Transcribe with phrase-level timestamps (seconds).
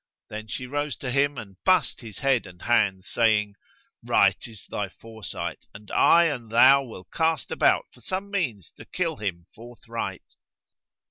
[0.29, 3.53] Then she rose to him and bussed his head and hands, saying,
[4.03, 8.85] "Right is thy foresight, and I and thou will cast about for some means to
[8.85, 10.37] kill him forthright."